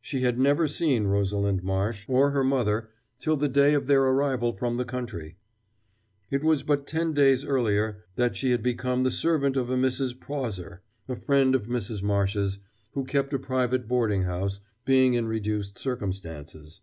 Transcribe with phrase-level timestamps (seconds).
[0.00, 4.52] She had never seen Rosalind Marsh, or her mother, till the day of their arrival
[4.52, 5.36] from the country.
[6.28, 10.18] It was but ten days earlier that she had become the servant of a Mrs.
[10.18, 12.02] Prawser, a friend of Mrs.
[12.02, 12.58] Marsh's,
[12.94, 16.80] who kept a private boarding house, being in reduced circumstances.